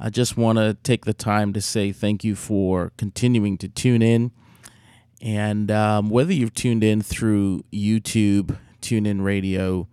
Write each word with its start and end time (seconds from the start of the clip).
I 0.00 0.10
just 0.10 0.36
want 0.36 0.58
to 0.58 0.76
take 0.82 1.04
the 1.04 1.14
time 1.14 1.52
to 1.52 1.60
say 1.60 1.90
thank 1.92 2.22
you 2.22 2.36
for 2.36 2.92
continuing 2.96 3.58
to 3.58 3.68
tune 3.68 4.02
in. 4.02 4.30
And 5.20 5.70
um, 5.70 6.10
whether 6.10 6.32
you've 6.32 6.54
tuned 6.54 6.84
in 6.84 7.02
through 7.02 7.64
YouTube, 7.72 8.56
TuneIn 8.80 9.24
Radio, 9.24 9.88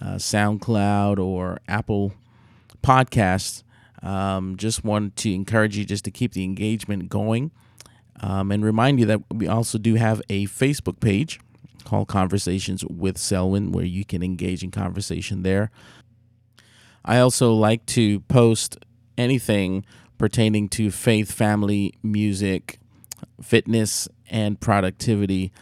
uh, 0.00 0.16
SoundCloud, 0.16 1.18
or 1.18 1.60
Apple 1.66 2.12
Podcasts, 2.82 3.62
um, 4.02 4.56
just 4.56 4.84
want 4.84 5.16
to 5.16 5.32
encourage 5.32 5.76
you 5.76 5.84
just 5.84 6.04
to 6.04 6.10
keep 6.10 6.32
the 6.32 6.44
engagement 6.44 7.08
going 7.08 7.50
um, 8.20 8.52
and 8.52 8.64
remind 8.64 9.00
you 9.00 9.06
that 9.06 9.22
we 9.32 9.46
also 9.48 9.78
do 9.78 9.94
have 9.94 10.20
a 10.28 10.46
Facebook 10.46 11.00
page 11.00 11.40
called 11.84 12.08
Conversations 12.08 12.84
with 12.84 13.16
Selwyn 13.16 13.72
where 13.72 13.84
you 13.84 14.04
can 14.04 14.22
engage 14.22 14.62
in 14.62 14.70
conversation 14.70 15.42
there. 15.42 15.70
I 17.04 17.18
also 17.18 17.54
like 17.54 17.86
to 17.86 18.20
post 18.20 18.76
anything 19.18 19.84
pertaining 20.16 20.68
to 20.70 20.90
faith, 20.90 21.30
family, 21.30 21.92
music, 22.02 22.78
fitness, 23.42 24.08
and 24.30 24.60
productivity 24.60 25.52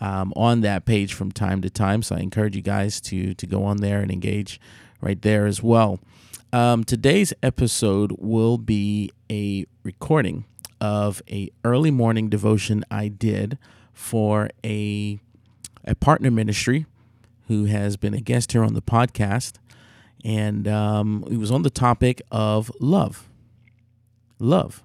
um, 0.00 0.32
on 0.36 0.60
that 0.60 0.84
page 0.84 1.14
from 1.14 1.32
time 1.32 1.62
to 1.62 1.70
time. 1.70 2.02
So 2.02 2.16
I 2.16 2.20
encourage 2.20 2.56
you 2.56 2.62
guys 2.62 3.00
to 3.02 3.34
to 3.34 3.46
go 3.46 3.64
on 3.64 3.78
there 3.78 4.00
and 4.00 4.10
engage 4.10 4.60
right 5.00 5.20
there 5.20 5.46
as 5.46 5.62
well. 5.62 6.00
Um, 6.52 6.84
today's 6.84 7.32
episode 7.42 8.12
will 8.18 8.58
be 8.58 9.10
a 9.30 9.66
recording 9.82 10.44
of 10.80 11.22
a 11.28 11.50
early 11.64 11.90
morning 11.90 12.28
devotion 12.28 12.84
I 12.90 13.08
did 13.08 13.58
for 13.92 14.50
a 14.64 15.18
a 15.84 15.94
partner 15.94 16.30
ministry 16.30 16.86
who 17.48 17.64
has 17.66 17.96
been 17.96 18.14
a 18.14 18.20
guest 18.20 18.52
here 18.52 18.64
on 18.64 18.74
the 18.74 18.82
podcast 18.82 19.54
and 20.24 20.66
um, 20.66 21.24
it 21.30 21.36
was 21.36 21.50
on 21.50 21.62
the 21.62 21.70
topic 21.70 22.22
of 22.30 22.70
love. 22.80 23.28
Love. 24.38 24.82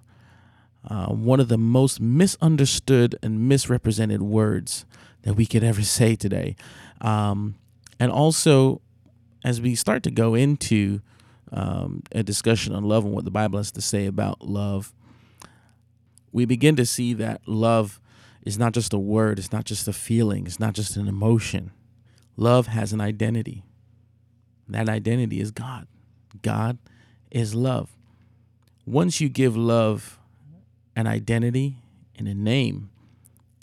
Uh, 0.87 1.07
one 1.07 1.39
of 1.39 1.47
the 1.47 1.57
most 1.57 1.99
misunderstood 1.99 3.15
and 3.21 3.47
misrepresented 3.47 4.21
words 4.21 4.85
that 5.21 5.35
we 5.35 5.45
could 5.45 5.63
ever 5.63 5.83
say 5.83 6.15
today. 6.15 6.55
Um, 7.01 7.55
and 7.99 8.11
also, 8.11 8.81
as 9.43 9.61
we 9.61 9.75
start 9.75 10.03
to 10.03 10.11
go 10.11 10.33
into 10.33 11.01
um, 11.51 12.03
a 12.11 12.23
discussion 12.23 12.73
on 12.73 12.83
love 12.83 13.05
and 13.05 13.13
what 13.13 13.25
the 13.25 13.31
Bible 13.31 13.57
has 13.57 13.71
to 13.73 13.81
say 13.81 14.07
about 14.07 14.41
love, 14.41 14.93
we 16.31 16.45
begin 16.45 16.75
to 16.77 16.85
see 16.85 17.13
that 17.13 17.41
love 17.45 17.99
is 18.43 18.57
not 18.57 18.73
just 18.73 18.93
a 18.93 18.97
word, 18.97 19.37
it's 19.37 19.51
not 19.51 19.65
just 19.65 19.87
a 19.87 19.93
feeling, 19.93 20.45
it's 20.45 20.59
not 20.59 20.73
just 20.73 20.95
an 20.97 21.07
emotion. 21.07 21.71
Love 22.37 22.67
has 22.67 22.93
an 22.93 23.01
identity. 23.01 23.63
That 24.67 24.89
identity 24.89 25.39
is 25.39 25.51
God. 25.51 25.87
God 26.41 26.77
is 27.29 27.53
love. 27.55 27.89
Once 28.85 29.21
you 29.21 29.29
give 29.29 29.55
love 29.55 30.19
an 30.95 31.07
identity 31.07 31.77
and 32.15 32.27
a 32.27 32.33
name, 32.33 32.89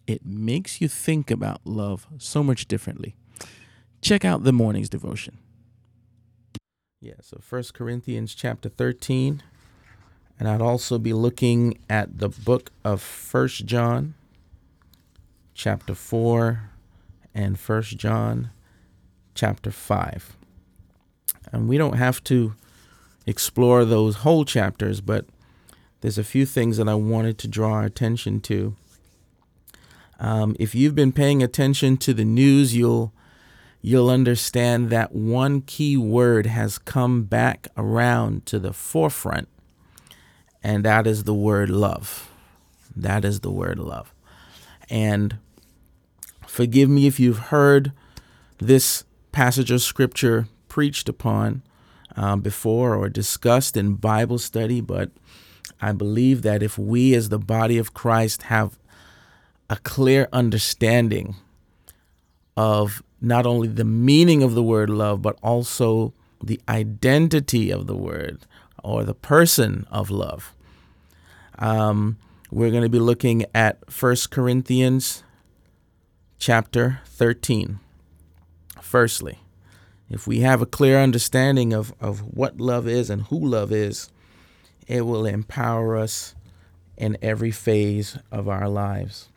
it 0.06 0.24
makes 0.24 0.80
you 0.80 0.88
think 0.88 1.30
about 1.30 1.60
love 1.64 2.06
so 2.18 2.42
much 2.42 2.66
differently. 2.66 3.14
Check 4.00 4.24
out 4.24 4.44
the 4.44 4.52
morning's 4.52 4.88
devotion. 4.88 5.38
Yeah, 7.00 7.14
so 7.20 7.38
First 7.40 7.74
Corinthians 7.74 8.34
chapter 8.34 8.68
13. 8.68 9.42
And 10.38 10.48
I'd 10.48 10.62
also 10.62 10.98
be 10.98 11.12
looking 11.12 11.78
at 11.90 12.18
the 12.18 12.28
book 12.28 12.70
of 12.84 13.02
First 13.02 13.66
John 13.66 14.14
chapter 15.52 15.94
4 15.94 16.70
and 17.34 17.58
First 17.58 17.96
John 17.96 18.50
chapter 19.34 19.70
5. 19.72 20.37
And 21.52 21.68
we 21.68 21.78
don't 21.78 21.96
have 21.96 22.22
to 22.24 22.54
explore 23.26 23.84
those 23.84 24.16
whole 24.16 24.44
chapters, 24.44 25.00
but 25.00 25.26
there's 26.00 26.18
a 26.18 26.24
few 26.24 26.46
things 26.46 26.76
that 26.76 26.88
I 26.88 26.94
wanted 26.94 27.38
to 27.38 27.48
draw 27.48 27.72
our 27.74 27.84
attention 27.84 28.40
to. 28.42 28.76
Um, 30.20 30.56
if 30.58 30.74
you've 30.74 30.94
been 30.94 31.12
paying 31.12 31.42
attention 31.42 31.96
to 31.98 32.14
the 32.14 32.24
news, 32.24 32.74
you'll 32.74 33.12
you'll 33.80 34.10
understand 34.10 34.90
that 34.90 35.14
one 35.14 35.60
key 35.60 35.96
word 35.96 36.46
has 36.46 36.78
come 36.78 37.22
back 37.22 37.68
around 37.76 38.44
to 38.46 38.58
the 38.58 38.72
forefront, 38.72 39.48
and 40.62 40.84
that 40.84 41.06
is 41.06 41.24
the 41.24 41.34
word 41.34 41.70
love. 41.70 42.30
That 42.96 43.24
is 43.24 43.40
the 43.40 43.50
word 43.50 43.78
love. 43.78 44.12
And 44.90 45.38
forgive 46.46 46.88
me 46.88 47.06
if 47.06 47.20
you've 47.20 47.38
heard 47.38 47.92
this 48.58 49.04
passage 49.30 49.70
of 49.70 49.82
scripture 49.82 50.48
preached 50.78 51.08
upon 51.08 51.60
um, 52.14 52.40
before 52.40 52.94
or 52.94 53.08
discussed 53.08 53.76
in 53.76 53.94
Bible 53.94 54.38
study, 54.38 54.80
but 54.80 55.10
I 55.80 55.90
believe 55.90 56.42
that 56.42 56.62
if 56.62 56.78
we 56.78 57.16
as 57.16 57.30
the 57.30 57.38
body 57.40 57.78
of 57.78 57.94
Christ 57.94 58.42
have 58.42 58.78
a 59.68 59.74
clear 59.78 60.28
understanding 60.32 61.34
of 62.56 63.02
not 63.20 63.44
only 63.44 63.66
the 63.66 63.82
meaning 63.82 64.40
of 64.44 64.54
the 64.54 64.62
word 64.62 64.88
love, 64.88 65.20
but 65.20 65.36
also 65.42 66.14
the 66.40 66.60
identity 66.68 67.72
of 67.72 67.88
the 67.88 67.96
word 67.96 68.46
or 68.84 69.02
the 69.02 69.14
person 69.14 69.84
of 69.90 70.10
love. 70.10 70.54
Um, 71.58 72.18
we're 72.52 72.70
going 72.70 72.84
to 72.84 72.88
be 72.88 73.00
looking 73.00 73.44
at 73.52 73.90
First 73.90 74.30
Corinthians 74.30 75.24
chapter 76.38 77.00
13. 77.04 77.80
Firstly, 78.80 79.40
if 80.10 80.26
we 80.26 80.40
have 80.40 80.62
a 80.62 80.66
clear 80.66 80.98
understanding 80.98 81.72
of, 81.72 81.92
of 82.00 82.20
what 82.20 82.60
love 82.60 82.88
is 82.88 83.10
and 83.10 83.22
who 83.22 83.38
love 83.38 83.72
is, 83.72 84.10
it 84.86 85.02
will 85.02 85.26
empower 85.26 85.96
us 85.96 86.34
in 86.96 87.18
every 87.20 87.50
phase 87.50 88.18
of 88.32 88.48
our 88.48 88.68
lives. 88.68 89.28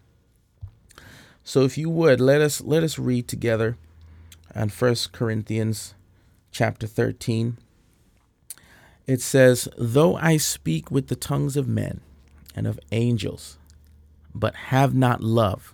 So 1.44 1.62
if 1.64 1.78
you 1.78 1.90
would, 1.90 2.22
let 2.22 2.42
us 2.42 2.62
let 2.62 2.84
us 2.84 2.98
read 2.98 3.28
together 3.28 3.78
on 4.56 4.70
1 4.70 4.96
Corinthians 5.12 5.94
chapter 6.52 6.88
13. 6.88 7.58
It 9.08 9.22
says, 9.22 9.68
Though 9.78 10.16
I 10.16 10.38
speak 10.38 10.92
with 10.92 11.08
the 11.08 11.16
tongues 11.16 11.58
of 11.58 11.68
men 11.68 12.02
and 12.56 12.68
of 12.68 12.80
angels, 12.92 13.58
but 14.34 14.56
have 14.56 14.94
not 14.94 15.22
love, 15.22 15.74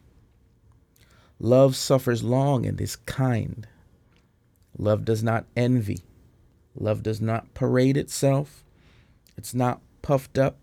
Love 1.43 1.75
suffers 1.75 2.23
long 2.23 2.67
and 2.67 2.79
is 2.79 2.97
kind. 2.97 3.67
Love 4.77 5.03
does 5.03 5.23
not 5.23 5.45
envy. 5.57 5.97
Love 6.75 7.01
does 7.01 7.19
not 7.19 7.51
parade 7.55 7.97
itself. 7.97 8.63
It's 9.35 9.55
not 9.55 9.81
puffed 10.03 10.37
up. 10.37 10.57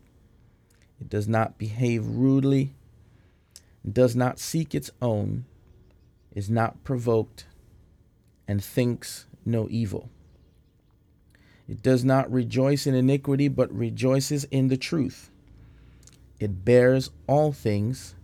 It 1.01 1.09
does 1.09 1.27
not 1.27 1.59
behave 1.59 2.07
rudely. 2.07 2.75
It 3.85 3.93
does 3.93 4.15
not 4.15 4.39
seek 4.39 4.73
its 4.73 4.89
own. 5.03 5.47
Is 6.33 6.49
not 6.49 6.85
provoked. 6.85 7.47
And 8.47 8.63
thinks 8.63 9.27
no 9.45 9.67
evil. 9.69 10.09
It 11.69 11.83
does 11.83 12.05
not 12.05 12.31
rejoice 12.31 12.87
in 12.87 12.95
iniquity, 12.95 13.49
but 13.49 13.77
rejoices 13.77 14.45
in 14.45 14.69
the 14.69 14.77
truth. 14.77 15.29
It 16.39 16.65
bears 16.65 17.11
all 17.27 17.51
things, 17.51 18.15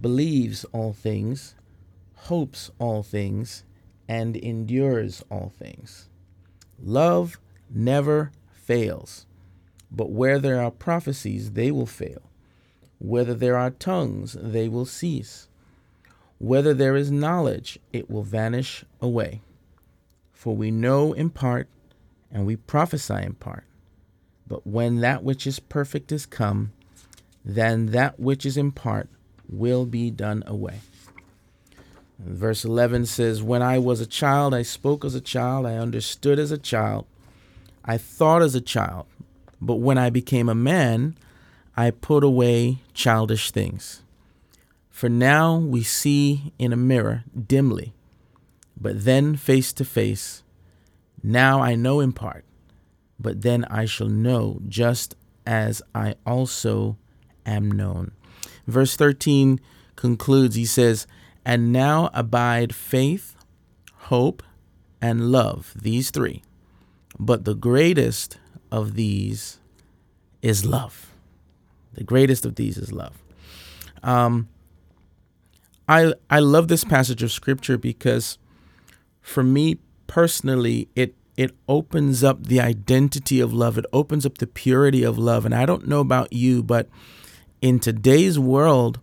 believes 0.00 0.64
all 0.66 0.92
things, 0.92 1.56
hopes 2.26 2.70
all 2.78 3.02
things, 3.02 3.64
and 4.08 4.36
endures 4.36 5.24
all 5.30 5.52
things. 5.58 6.08
Love 6.82 7.38
never 7.70 8.30
fails, 8.52 9.26
but 9.90 10.10
where 10.10 10.38
there 10.38 10.60
are 10.60 10.70
prophecies, 10.70 11.52
they 11.52 11.70
will 11.70 11.86
fail. 11.86 12.22
Whether 12.98 13.34
there 13.34 13.56
are 13.56 13.70
tongues, 13.70 14.36
they 14.40 14.68
will 14.68 14.86
cease. 14.86 15.48
Whether 16.38 16.74
there 16.74 16.96
is 16.96 17.10
knowledge, 17.10 17.78
it 17.92 18.10
will 18.10 18.22
vanish 18.22 18.84
away. 19.00 19.40
For 20.32 20.54
we 20.54 20.70
know 20.70 21.12
in 21.12 21.30
part, 21.30 21.68
and 22.30 22.46
we 22.46 22.56
prophesy 22.56 23.22
in 23.22 23.34
part. 23.34 23.64
But 24.46 24.66
when 24.66 25.00
that 25.00 25.22
which 25.22 25.46
is 25.46 25.58
perfect 25.58 26.12
is 26.12 26.26
come, 26.26 26.72
then 27.44 27.86
that 27.86 28.20
which 28.20 28.44
is 28.44 28.56
in 28.56 28.72
part 28.72 29.08
will 29.48 29.86
be 29.86 30.10
done 30.10 30.42
away. 30.46 30.80
Verse 32.18 32.64
11 32.64 33.06
says, 33.06 33.42
When 33.42 33.62
I 33.62 33.78
was 33.78 34.00
a 34.00 34.06
child, 34.06 34.54
I 34.54 34.62
spoke 34.62 35.04
as 35.04 35.14
a 35.14 35.20
child, 35.20 35.66
I 35.66 35.76
understood 35.76 36.38
as 36.38 36.50
a 36.50 36.58
child, 36.58 37.06
I 37.84 37.98
thought 37.98 38.42
as 38.42 38.54
a 38.54 38.60
child. 38.60 39.06
But 39.60 39.76
when 39.76 39.98
I 39.98 40.10
became 40.10 40.48
a 40.48 40.54
man, 40.54 41.16
I 41.76 41.90
put 41.90 42.24
away 42.24 42.78
childish 42.94 43.50
things. 43.50 44.02
For 44.88 45.08
now 45.10 45.58
we 45.58 45.82
see 45.82 46.52
in 46.58 46.72
a 46.72 46.76
mirror 46.76 47.24
dimly, 47.36 47.92
but 48.80 49.04
then 49.04 49.36
face 49.36 49.72
to 49.74 49.84
face. 49.84 50.42
Now 51.22 51.60
I 51.60 51.74
know 51.74 52.00
in 52.00 52.12
part, 52.12 52.44
but 53.20 53.42
then 53.42 53.64
I 53.66 53.84
shall 53.84 54.08
know 54.08 54.60
just 54.66 55.14
as 55.46 55.82
I 55.94 56.14
also 56.26 56.96
am 57.44 57.70
known. 57.70 58.12
Verse 58.66 58.96
13 58.96 59.60
concludes, 59.96 60.56
he 60.56 60.64
says, 60.64 61.06
And 61.46 61.72
now 61.72 62.10
abide 62.12 62.74
faith, 62.74 63.36
hope, 63.94 64.42
and 65.00 65.30
love, 65.30 65.72
these 65.80 66.10
three. 66.10 66.42
But 67.20 67.44
the 67.44 67.54
greatest 67.54 68.38
of 68.72 68.94
these 68.94 69.60
is 70.42 70.66
love. 70.66 71.14
The 71.94 72.02
greatest 72.02 72.44
of 72.44 72.56
these 72.56 72.76
is 72.76 72.92
love. 72.92 73.22
Um, 74.02 74.48
I 75.88 76.14
I 76.28 76.40
love 76.40 76.66
this 76.66 76.82
passage 76.82 77.22
of 77.22 77.30
scripture 77.30 77.78
because, 77.78 78.38
for 79.22 79.44
me 79.44 79.78
personally, 80.08 80.88
it 80.96 81.14
it 81.36 81.54
opens 81.68 82.24
up 82.24 82.46
the 82.46 82.60
identity 82.60 83.38
of 83.38 83.52
love. 83.52 83.78
It 83.78 83.86
opens 83.92 84.26
up 84.26 84.38
the 84.38 84.48
purity 84.48 85.04
of 85.04 85.16
love. 85.16 85.44
And 85.44 85.54
I 85.54 85.64
don't 85.64 85.86
know 85.86 86.00
about 86.00 86.32
you, 86.32 86.64
but 86.64 86.88
in 87.60 87.78
today's 87.78 88.36
world, 88.36 88.98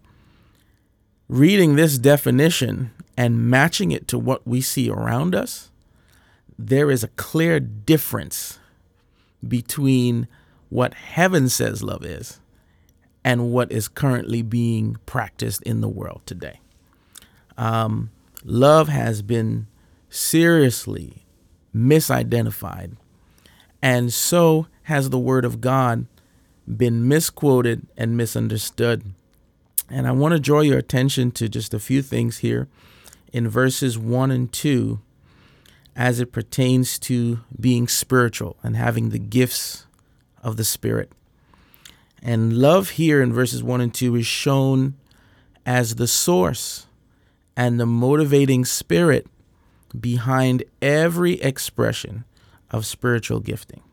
reading 1.34 1.76
this 1.76 1.98
definition 1.98 2.92
and 3.18 3.50
matching 3.50 3.90
it 3.90 4.08
to 4.08 4.20
what 4.20 4.48
we 4.48 4.62
see 4.62 4.88
around 4.88 5.34
us, 5.34 5.72
there 6.60 6.92
is 6.92 7.04
a 7.04 7.08
clear 7.08 7.60
difference 7.60 8.60
between 9.46 10.28
what 10.70 10.94
heaven 10.94 11.50
says 11.50 11.82
love 11.82 12.06
is 12.06 12.40
and 13.24 13.52
what 13.52 13.72
is 13.72 13.88
currently 13.88 14.44
being 14.44 14.96
practiced 15.08 15.64
in 15.64 15.82
the 15.82 15.90
world 15.90 16.22
today. 16.28 16.60
Um, 17.58 18.12
love 18.44 18.88
has 18.90 19.24
been 19.24 19.66
seriously 20.12 21.26
misidentified, 21.76 22.96
and 23.82 24.14
so 24.14 24.68
has 24.84 25.10
the 25.10 25.18
Word 25.18 25.46
of 25.46 25.62
God 25.62 26.06
been 26.68 27.08
misquoted 27.08 27.88
and 27.98 28.16
misunderstood. 28.16 29.16
And 29.90 30.08
I 30.08 30.12
want 30.12 30.34
to 30.34 30.40
draw 30.40 30.62
your 30.62 30.78
attention 30.78 31.32
to 31.32 31.50
just 31.50 31.74
a 31.74 31.80
few 31.80 32.02
things 32.02 32.40
here 32.40 32.68
in 33.32 33.48
verses 33.48 33.98
1 33.98 34.32
and 34.32 34.52
2 34.52 35.00
as 35.96 36.20
it 36.20 36.32
pertains 36.32 36.98
to 36.98 37.42
being 37.60 37.88
spiritual 37.88 38.58
and 38.64 38.76
having 38.76 39.10
the 39.10 39.20
gifts 39.20 39.86
of 40.42 40.58
the 40.58 40.64
Spirit. 40.64 41.12
And 42.22 42.58
love 42.58 42.92
here 42.92 43.22
in 43.22 43.34
verses 43.34 43.62
1 43.62 43.82
and 43.82 43.94
2 43.94 44.16
is 44.16 44.26
shown 44.26 44.96
as 45.66 45.96
the 45.96 46.08
source 46.08 46.88
and 47.56 47.80
the 47.80 47.86
motivating 47.86 48.66
spirit 48.66 49.28
behind 50.00 50.64
every 50.82 51.34
expression 51.42 52.24
of 52.72 52.86
spiritual 52.86 53.40
gifting. 53.40 53.84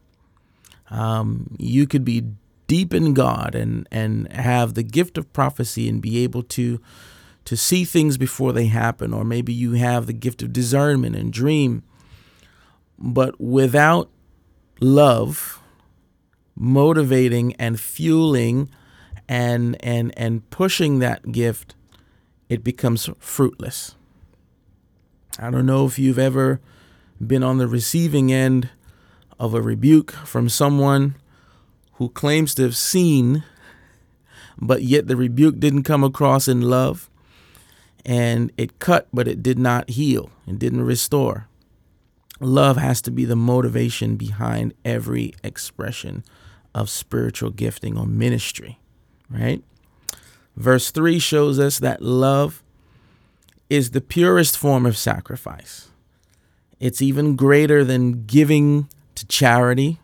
Um, 0.91 1.57
you 1.59 1.87
could 1.87 2.05
be 2.05 2.25
deep 2.71 2.95
in 2.95 3.15
God 3.15 3.57
and, 3.57 3.89
and 3.91 4.33
have 4.33 4.75
the 4.75 4.85
gift 4.85 5.19
of 5.19 5.33
prophecy 5.33 5.89
and 5.89 6.01
be 6.01 6.23
able 6.23 6.45
to 6.45 6.81
to 7.45 7.57
see 7.57 7.85
things 7.85 8.17
before 8.17 8.53
they 8.53 8.67
happen, 8.67 9.13
or 9.13 9.25
maybe 9.25 9.53
you 9.53 9.73
have 9.73 10.07
the 10.07 10.13
gift 10.13 10.41
of 10.41 10.53
discernment 10.53 11.17
and 11.17 11.33
dream. 11.33 11.83
But 12.97 13.41
without 13.41 14.09
love, 14.81 15.61
motivating 16.55 17.55
and 17.55 17.81
fueling 17.81 18.71
and 19.29 19.77
and 19.85 20.17
and 20.17 20.49
pushing 20.51 21.01
that 21.01 21.33
gift 21.33 21.75
it 22.49 22.63
becomes 22.63 23.09
fruitless 23.19 23.95
i 25.39 25.49
don't 25.51 25.65
know 25.65 25.87
if 25.87 25.99
you've 25.99 26.19
ever 26.19 26.61
been 27.25 27.43
on 27.43 27.59
the 27.59 27.69
receiving 27.69 28.33
end 28.33 28.69
of 29.39 29.55
a 29.55 29.63
rebuke 29.63 30.11
from 30.11 30.49
someone 30.49 31.15
who 32.01 32.09
claims 32.09 32.57
to 32.57 32.63
have 32.63 32.77
seen 32.77 33.45
but 34.59 34.83
yet 34.83 35.07
the 35.07 35.17
rebuke 35.17 35.61
didn't 35.61 35.85
come 35.85 36.03
across 36.03 36.49
in 36.49 36.61
love 36.61 37.09
and 38.05 38.51
it 38.57 38.81
cut 38.81 39.07
but 39.13 39.29
it 39.29 39.41
did 39.41 39.61
not 39.61 39.91
heal 39.91 40.31
and 40.49 40.59
didn't 40.59 40.83
restore 40.83 41.47
love 42.41 42.77
has 42.79 43.01
to 43.03 43.11
be 43.11 43.25
the 43.25 43.37
motivation 43.37 44.17
behind 44.17 44.75
every 44.85 45.33
expression 45.45 46.25
of 46.75 46.89
spiritual 46.89 47.51
gifting 47.51 47.99
or 47.99 48.07
ministry, 48.07 48.79
right? 49.29 49.63
Verse 50.57 50.91
3 50.91 51.19
shows 51.19 51.59
us 51.59 51.79
that 51.79 52.03
love 52.03 52.63
is 53.69 53.91
the 53.91 54.01
purest 54.01 54.59
form 54.59 54.87
of 54.87 54.97
sacrifice. 54.97 55.89
It's 56.81 57.03
even 57.03 57.37
greater 57.37 57.85
than 57.85 58.25
giving 58.25 58.89
to 59.15 59.27
charity. 59.27 60.01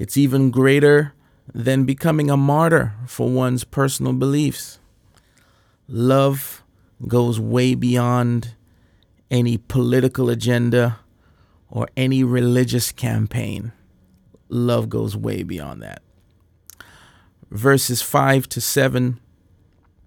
It's 0.00 0.16
even 0.16 0.50
greater 0.50 1.14
than 1.54 1.84
becoming 1.84 2.28
a 2.28 2.36
martyr 2.36 2.94
for 3.06 3.28
one's 3.28 3.62
personal 3.62 4.14
beliefs. 4.14 4.80
Love 5.86 6.64
goes 7.06 7.38
way 7.38 7.76
beyond 7.76 8.54
any 9.30 9.58
political 9.58 10.28
agenda 10.28 10.98
or 11.68 11.86
any 11.96 12.24
religious 12.24 12.90
campaign 12.90 13.70
love 14.50 14.88
goes 14.88 15.16
way 15.16 15.42
beyond 15.42 15.82
that. 15.82 16.02
Verses 17.50 18.02
5 18.02 18.48
to 18.50 18.60
7. 18.60 19.18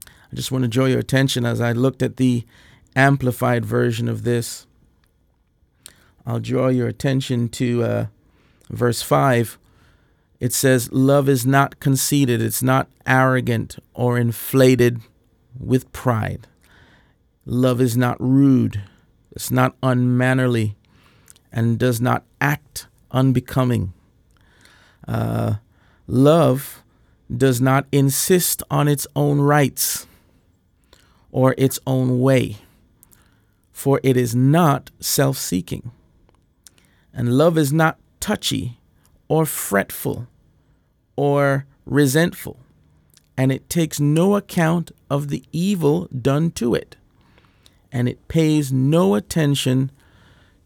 I 0.06 0.36
just 0.36 0.52
want 0.52 0.64
to 0.64 0.68
draw 0.68 0.86
your 0.86 1.00
attention 1.00 1.46
as 1.46 1.60
I 1.60 1.72
looked 1.72 2.04
at 2.04 2.18
the 2.18 2.46
amplified 2.96 3.66
version 3.66 4.08
of 4.08 4.24
this. 4.24 4.68
I'll 6.26 6.40
draw 6.40 6.68
your 6.68 6.88
attention 6.88 7.50
to 7.50 7.84
uh, 7.84 8.06
verse 8.70 9.02
5. 9.02 9.58
It 10.44 10.52
says, 10.52 10.92
Love 10.92 11.30
is 11.30 11.46
not 11.46 11.80
conceited, 11.80 12.42
it's 12.42 12.62
not 12.62 12.90
arrogant 13.08 13.78
or 13.94 14.18
inflated 14.18 15.00
with 15.58 15.90
pride. 15.94 16.48
Love 17.46 17.80
is 17.80 17.96
not 17.96 18.20
rude, 18.20 18.82
it's 19.32 19.52
not 19.52 19.74
unmannerly, 19.82 20.76
and 21.50 21.80
does 21.80 22.02
not 22.02 22.26
act 22.42 22.88
unbecoming. 23.10 23.94
Uh, 25.08 25.54
love 26.08 26.84
does 27.34 27.62
not 27.62 27.86
insist 27.94 28.62
on 28.70 28.90
its 28.90 29.08
own 29.16 29.40
rights 29.40 30.08
or 31.32 31.56
its 31.58 31.80
own 31.88 32.20
way, 32.20 32.58
for 33.72 34.02
it 34.04 34.18
is 34.18 34.36
not 34.36 34.92
self 35.00 35.38
seeking. 35.38 35.92
And 37.14 37.38
love 37.38 37.58
is 37.58 37.72
not 37.72 37.98
touchy 38.20 38.82
or 39.30 39.46
fretful 39.46 40.28
or 41.16 41.66
resentful, 41.86 42.58
and 43.38 43.52
it 43.52 43.70
takes 43.70 44.00
no 44.00 44.36
account 44.36 44.92
of 45.10 45.30
the 45.30 45.44
evil 45.52 46.08
done 46.08 46.52
to 46.52 46.74
it, 46.74 46.96
and 47.92 48.08
it 48.08 48.28
pays 48.28 48.72
no 48.72 49.16
attention 49.16 49.92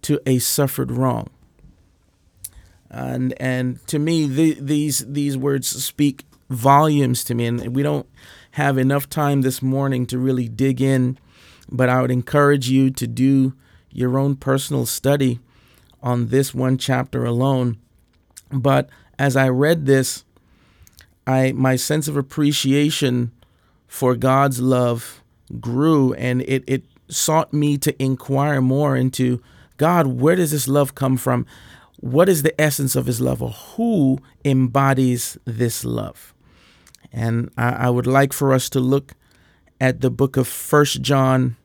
to 0.02 0.20
a 0.26 0.40
suffered 0.40 0.92
wrong. 0.92 1.30
And 2.90 3.34
and 3.42 3.86
to 3.88 4.00
me 4.00 4.28
the, 4.28 4.58
these 4.60 5.06
these 5.12 5.38
words 5.38 5.68
speak 5.68 6.26
volumes 6.50 7.26
to 7.26 7.36
me 7.36 7.46
and 7.46 7.76
we 7.76 7.84
don't 7.84 8.08
have 8.52 8.78
enough 8.78 9.10
time 9.10 9.42
this 9.42 9.62
morning 9.62 10.06
to 10.06 10.18
really 10.18 10.48
dig 10.48 10.82
in 10.82 11.18
but 11.70 11.90
i 11.90 12.02
would 12.02 12.10
encourage 12.10 12.70
you 12.70 12.90
to 12.90 13.06
do 13.06 13.54
your 13.92 14.18
own 14.18 14.36
personal 14.36 14.86
study 14.86 15.40
on 16.04 16.28
this 16.28 16.54
one 16.54 16.78
chapter 16.78 17.26
alone. 17.26 17.78
But 18.52 18.90
as 19.20 19.36
i 19.36 19.50
read 19.50 19.86
this 19.86 20.24
i 21.28 21.52
my 21.52 21.76
sense 21.76 22.08
of 22.08 22.18
appreciation 22.18 23.32
for 23.88 24.16
god's 24.16 24.60
love 24.60 25.22
grew 25.60 26.14
and 26.14 26.42
it 26.42 26.64
it 26.66 26.84
sought 27.10 27.54
me 27.54 27.78
to 27.78 28.02
inquire 28.02 28.62
more 28.62 28.98
into 28.98 29.42
god 29.78 30.08
where 30.08 30.36
does 30.36 30.52
this 30.52 30.68
love 30.68 30.96
come 30.96 31.16
from 31.16 31.46
what 32.00 32.30
is 32.30 32.44
the 32.44 32.60
essence 32.62 32.96
of 32.96 33.08
his 33.08 33.20
love 33.20 33.42
or 33.42 33.50
who 33.50 34.20
embodies 34.46 35.38
this 35.46 35.84
love? 35.84 36.34
And 37.12 37.50
I, 37.58 37.70
I 37.70 37.90
would 37.90 38.08
like 38.08 38.34
for 38.34 38.54
us 38.54 38.70
to 38.70 38.80
look 38.80 39.14
at 39.82 40.02
the 40.02 40.12
book 40.12 40.38
of 40.38 40.48
First 40.48 41.02
John, 41.02 41.56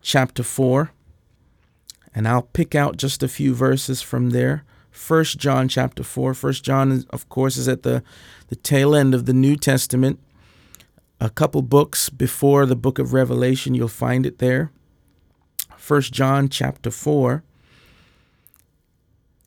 chapter 0.00 0.42
4. 0.42 0.92
And 2.14 2.28
I'll 2.28 2.42
pick 2.42 2.74
out 2.74 2.96
just 2.96 3.22
a 3.22 3.28
few 3.28 3.54
verses 3.54 4.00
from 4.00 4.30
there. 4.30 4.64
First 4.90 5.38
John 5.38 5.68
chapter 5.68 6.02
4. 6.02 6.34
First 6.34 6.64
John, 6.64 7.04
of 7.10 7.28
course, 7.28 7.56
is 7.56 7.68
at 7.68 7.82
the, 7.82 8.02
the 8.48 8.56
tail 8.56 8.94
end 8.94 9.14
of 9.14 9.26
the 9.26 9.32
New 9.32 9.56
Testament. 9.56 10.18
A 11.20 11.30
couple 11.30 11.62
books 11.62 12.10
before 12.10 12.66
the 12.66 12.76
book 12.76 12.98
of 12.98 13.12
Revelation, 13.12 13.74
you'll 13.74 13.88
find 13.88 14.24
it 14.24 14.38
there. 14.38 14.70
First 15.76 16.12
John 16.12 16.48
chapter 16.48 16.90
4. 16.90 17.42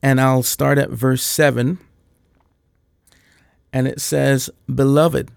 And 0.02 0.20
I'll 0.20 0.42
start 0.42 0.78
at 0.78 0.90
verse 0.90 1.22
7. 1.22 1.78
And 3.72 3.88
it 3.88 4.00
says, 4.00 4.50
Beloved, 4.72 5.30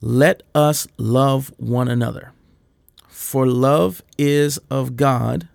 let 0.00 0.42
us 0.54 0.86
love 0.98 1.52
one 1.56 1.88
another. 1.88 2.32
For 3.08 3.46
love 3.46 4.02
is 4.18 4.58
of 4.70 4.94
God, 4.94 5.48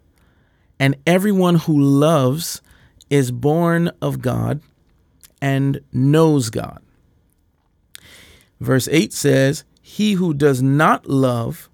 and 0.79 0.97
everyone 1.05 1.55
who 1.55 1.79
loves 1.79 2.61
is 3.11 3.29
born 3.29 3.91
of 4.01 4.21
God 4.21 4.61
and 5.41 5.81
knows 5.91 6.49
God. 6.49 6.81
Verse 8.59 8.87
8 8.89 9.11
says, 9.11 9.65
He 9.81 10.13
who 10.13 10.33
does 10.33 10.61
not 10.61 11.07
love 11.07 11.69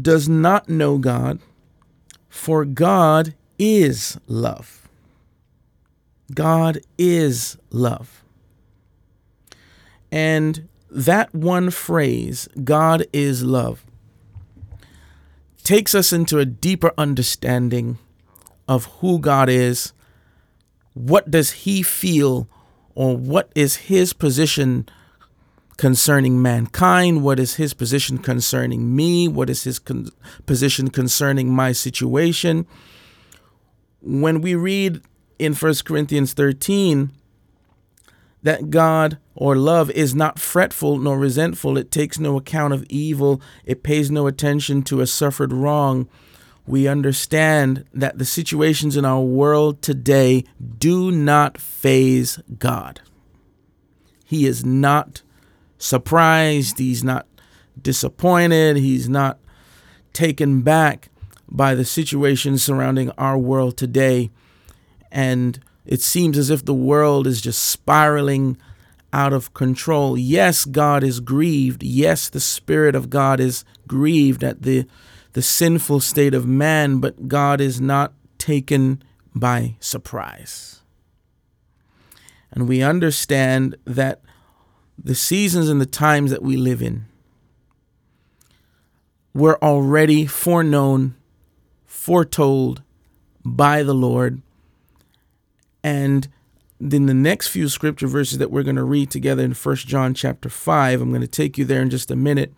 does 0.00 0.28
not 0.28 0.68
know 0.68 0.98
God, 0.98 1.40
for 2.28 2.64
God 2.64 3.34
is 3.58 4.18
love. 4.26 4.88
God 6.34 6.80
is 6.98 7.56
love. 7.70 8.22
And 10.10 10.68
that 10.90 11.34
one 11.34 11.70
phrase, 11.70 12.48
God 12.62 13.06
is 13.12 13.42
love, 13.42 13.84
takes 15.62 15.94
us 15.94 16.12
into 16.12 16.38
a 16.38 16.44
deeper 16.44 16.92
understanding 16.98 17.98
of 18.68 18.86
who 19.00 19.18
God 19.18 19.48
is, 19.48 19.92
what 20.94 21.30
does 21.30 21.50
he 21.50 21.82
feel, 21.82 22.48
or 22.94 23.16
what 23.16 23.50
is 23.54 23.76
his 23.76 24.12
position 24.12 24.86
concerning 25.76 26.40
mankind, 26.40 27.22
what 27.22 27.40
is 27.40 27.54
his 27.56 27.74
position 27.74 28.18
concerning 28.18 28.94
me, 28.94 29.26
what 29.26 29.50
is 29.50 29.64
his 29.64 29.78
con- 29.78 30.10
position 30.46 30.88
concerning 30.88 31.52
my 31.52 31.72
situation. 31.72 32.66
When 34.00 34.40
we 34.40 34.54
read 34.54 35.00
in 35.38 35.54
1 35.54 35.74
Corinthians 35.84 36.34
13, 36.34 37.10
that 38.42 38.70
God 38.70 39.18
or 39.34 39.56
love 39.56 39.90
is 39.90 40.14
not 40.14 40.38
fretful 40.38 40.98
nor 40.98 41.18
resentful. 41.18 41.78
It 41.78 41.90
takes 41.90 42.18
no 42.18 42.36
account 42.36 42.74
of 42.74 42.84
evil. 42.88 43.40
It 43.64 43.82
pays 43.82 44.10
no 44.10 44.26
attention 44.26 44.82
to 44.84 45.00
a 45.00 45.06
suffered 45.06 45.52
wrong. 45.52 46.08
We 46.66 46.86
understand 46.86 47.84
that 47.92 48.18
the 48.18 48.24
situations 48.24 48.96
in 48.96 49.04
our 49.04 49.20
world 49.20 49.82
today 49.82 50.44
do 50.78 51.10
not 51.10 51.58
faze 51.58 52.38
God. 52.58 53.00
He 54.24 54.46
is 54.46 54.64
not 54.64 55.22
surprised. 55.78 56.78
He's 56.78 57.02
not 57.02 57.26
disappointed. 57.80 58.76
He's 58.76 59.08
not 59.08 59.38
taken 60.12 60.62
back 60.62 61.10
by 61.48 61.74
the 61.74 61.84
situations 61.84 62.62
surrounding 62.62 63.10
our 63.12 63.36
world 63.36 63.76
today. 63.76 64.30
And 65.10 65.58
it 65.84 66.00
seems 66.00 66.38
as 66.38 66.48
if 66.48 66.64
the 66.64 66.74
world 66.74 67.26
is 67.26 67.40
just 67.40 67.62
spiraling 67.62 68.56
out 69.12 69.32
of 69.32 69.52
control. 69.52 70.16
Yes, 70.16 70.64
God 70.64 71.02
is 71.04 71.20
grieved. 71.20 71.82
Yes, 71.82 72.28
the 72.28 72.40
Spirit 72.40 72.94
of 72.94 73.10
God 73.10 73.40
is 73.40 73.64
grieved 73.86 74.42
at 74.42 74.62
the, 74.62 74.86
the 75.32 75.42
sinful 75.42 76.00
state 76.00 76.34
of 76.34 76.46
man, 76.46 76.98
but 76.98 77.28
God 77.28 77.60
is 77.60 77.80
not 77.80 78.12
taken 78.38 79.02
by 79.34 79.76
surprise. 79.80 80.82
And 82.50 82.68
we 82.68 82.82
understand 82.82 83.76
that 83.84 84.20
the 85.02 85.14
seasons 85.14 85.68
and 85.68 85.80
the 85.80 85.86
times 85.86 86.30
that 86.30 86.42
we 86.42 86.56
live 86.56 86.82
in 86.82 87.06
were 89.32 89.62
already 89.64 90.26
foreknown, 90.26 91.16
foretold 91.86 92.82
by 93.44 93.82
the 93.82 93.94
Lord 93.94 94.42
and 95.82 96.28
then 96.80 97.06
the 97.06 97.14
next 97.14 97.48
few 97.48 97.68
scripture 97.68 98.06
verses 98.06 98.38
that 98.38 98.50
we're 98.50 98.62
going 98.62 98.76
to 98.76 98.82
read 98.82 99.10
together 99.10 99.44
in 99.44 99.54
First 99.54 99.86
John 99.86 100.14
chapter 100.14 100.48
5, 100.48 101.00
I'm 101.00 101.10
going 101.10 101.20
to 101.20 101.28
take 101.28 101.56
you 101.56 101.64
there 101.64 101.82
in 101.82 101.90
just 101.90 102.10
a 102.10 102.16
minute. 102.16 102.52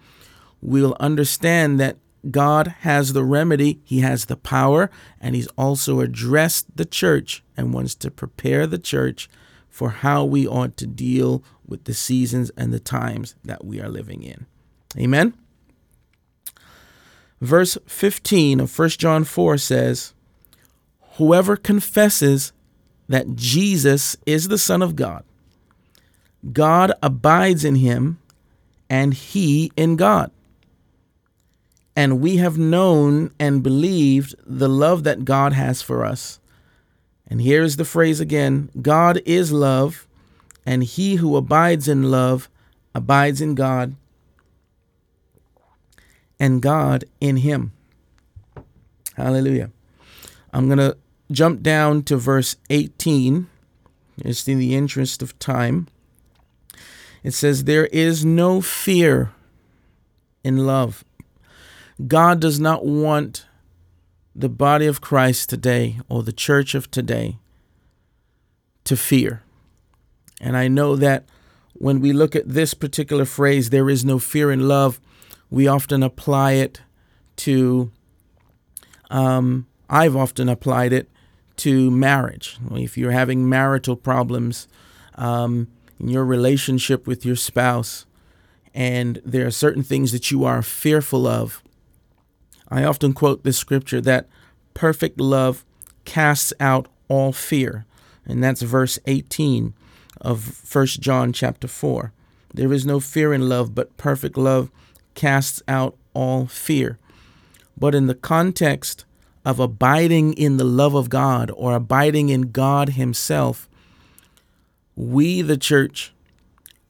We'll 0.63 0.97
understand 0.99 1.79
that 1.81 1.99
God 2.31 2.69
has 2.81 3.13
the 3.13 3.25
remedy, 3.25 3.81
He 3.85 4.01
has 4.01 4.27
the 4.27 4.37
power, 4.37 4.91
and 5.21 5.35
He's 5.35 5.49
also 5.59 6.01
addressed 6.01 6.77
the 6.77 6.85
church 6.85 7.43
and 7.57 7.73
wants 7.73 7.95
to 7.97 8.11
prepare 8.11 8.67
the 8.67 8.79
church 8.79 9.29
for 9.69 9.91
how 9.91 10.25
we 10.25 10.47
ought 10.47 10.77
to 10.77 10.87
deal 10.87 11.43
with 11.67 11.85
the 11.85 11.95
seasons 11.95 12.51
and 12.57 12.73
the 12.73 12.81
times 12.81 13.35
that 13.45 13.65
we 13.65 13.81
are 13.81 13.89
living 13.89 14.23
in. 14.23 14.47
Amen. 14.97 15.35
Verse 17.41 17.77
15 17.87 18.61
of 18.61 18.79
1 18.79 18.89
John 18.91 19.25
4 19.25 19.59
says, 19.59 20.15
Whoever 21.17 21.57
confesses 21.57 22.53
that 23.09 23.35
Jesus 23.35 24.17
is 24.27 24.49
the 24.49 24.59
Son 24.59 24.83
of 24.83 24.97
God. 24.97 25.25
God 26.53 26.93
abides 27.03 27.65
in 27.65 27.77
him, 27.77 28.19
and 28.89 29.15
he 29.15 29.71
in 29.77 29.97
God. 29.97 30.31
And 31.97 32.21
we 32.21 32.37
have 32.39 32.59
known 32.59 33.33
and 33.39 33.63
believed 33.63 34.35
the 34.45 34.69
love 34.69 35.05
that 35.05 35.25
God 35.25 35.53
has 35.53 35.81
for 35.81 36.05
us. 36.05 36.41
And 37.29 37.41
here's 37.41 37.77
the 37.77 37.85
phrase 37.85 38.21
again 38.21 38.71
God 38.81 39.21
is 39.25 39.53
love, 39.53 40.07
and 40.67 40.83
he 40.83 41.17
who 41.17 41.37
abides 41.37 41.89
in 41.89 42.11
love 42.11 42.49
abides 42.95 43.41
in 43.41 43.55
God, 43.55 43.95
and 46.39 46.61
God 46.61 47.05
in 47.21 47.39
him. 47.39 47.73
Hallelujah. 49.17 49.71
I'm 50.53 50.67
going 50.67 50.79
to 50.79 50.97
jump 51.31 51.63
down 51.63 52.03
to 52.05 52.17
verse 52.17 52.57
18, 52.71 53.49
just 54.23 54.49
in 54.49 54.59
the 54.59 54.75
interest 54.75 55.23
of 55.23 55.39
time. 55.39 55.89
It 57.23 57.33
says, 57.33 57.65
There 57.65 57.87
is 57.87 58.25
no 58.25 58.61
fear 58.61 59.33
in 60.45 60.67
love. 60.67 61.05
God 62.07 62.41
does 62.41 62.59
not 62.59 62.85
want 62.85 63.47
the 64.35 64.49
body 64.49 64.87
of 64.87 65.01
Christ 65.01 65.49
today 65.49 66.01
or 66.09 66.23
the 66.23 66.33
church 66.33 66.75
of 66.75 66.91
today 66.91 67.39
to 68.85 68.97
fear. 68.97 69.43
And 70.41 70.57
I 70.57 70.69
know 70.69 70.97
that 70.97 71.25
when 71.75 72.01
we 72.01 72.13
look 72.13 72.37
at 72.37 72.49
this 72.49 72.75
particular 72.75 73.25
phrase, 73.25 73.71
there 73.71 73.91
is 73.91 74.05
no 74.05 74.19
fear 74.19 74.51
in 74.51 74.69
love, 74.69 75.01
we 75.51 75.67
often 75.67 76.03
apply 76.03 76.53
it 76.53 76.81
to, 77.37 77.91
um, 79.11 79.67
I've 79.89 80.17
often 80.17 80.49
applied 80.49 80.93
it 80.93 81.09
to 81.57 81.91
marriage. 81.91 82.59
If 82.73 82.99
you're 82.99 83.13
having 83.13 83.49
marital 83.49 83.97
problems 83.97 84.67
um, 85.15 85.69
in 86.01 86.09
your 86.09 86.25
relationship 86.25 87.07
with 87.07 87.25
your 87.25 87.37
spouse, 87.37 88.07
and 88.75 89.21
there 89.25 89.47
are 89.47 89.53
certain 89.53 89.85
things 89.85 90.11
that 90.13 90.31
you 90.31 90.45
are 90.45 90.63
fearful 90.63 91.27
of, 91.27 91.63
I 92.69 92.85
often 92.85 93.13
quote 93.13 93.45
this 93.45 93.59
scripture 93.59 94.01
that 94.01 94.29
perfect 94.73 95.21
love 95.21 95.65
casts 96.05 96.53
out 96.61 96.89
all 97.09 97.33
fear. 97.33 97.87
And 98.27 98.43
that's 98.43 98.63
verse 98.63 98.99
18 99.07 99.75
of 100.21 100.63
1 100.73 100.87
John 100.87 101.33
chapter 101.33 101.69
4. 101.69 102.13
There 102.53 102.73
is 102.73 102.87
no 102.87 103.01
fear 103.01 103.35
in 103.35 103.49
love, 103.49 103.75
but 103.75 103.97
perfect 103.97 104.37
love 104.37 104.71
casts 105.15 105.63
out 105.69 105.97
all 106.15 106.47
fear. 106.47 106.99
But 107.77 107.95
in 107.95 108.07
the 108.07 108.15
context 108.15 109.05
of 109.45 109.61
abiding 109.61 110.33
in 110.35 110.57
the 110.57 110.65
love 110.65 110.95
of 110.95 111.11
God 111.11 111.51
or 111.55 111.75
abiding 111.75 112.29
in 112.29 112.53
God 112.53 112.91
Himself, 112.91 113.69
we, 114.97 115.43
the 115.43 115.57
church, 115.57 116.13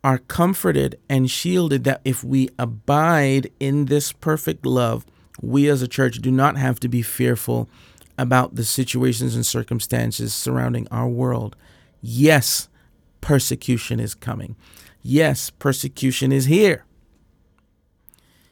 are 0.04 0.19
comforted 0.19 0.99
and 1.09 1.31
shielded 1.31 1.85
that 1.85 2.02
if 2.04 2.23
we 2.23 2.50
abide 2.59 3.50
in 3.59 3.87
this 3.87 4.12
perfect 4.12 4.66
love, 4.66 5.07
we 5.40 5.68
as 5.68 5.82
a 5.82 5.88
church 5.88 6.18
do 6.18 6.30
not 6.30 6.56
have 6.56 6.80
to 6.80 6.88
be 6.88 7.02
fearful 7.02 7.68
about 8.16 8.54
the 8.54 8.64
situations 8.64 9.34
and 9.34 9.44
circumstances 9.44 10.32
surrounding 10.32 10.86
our 10.90 11.08
world. 11.08 11.56
Yes, 12.00 12.68
persecution 13.20 13.98
is 13.98 14.14
coming. 14.14 14.56
Yes, 15.02 15.50
persecution 15.50 16.32
is 16.32 16.46
here. 16.46 16.84